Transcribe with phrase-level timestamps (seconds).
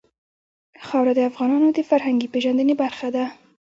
[0.85, 3.25] خاوره د افغانانو د فرهنګي پیژندنې برخه ده.